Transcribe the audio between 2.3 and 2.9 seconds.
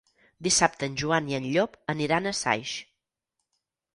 a Saix.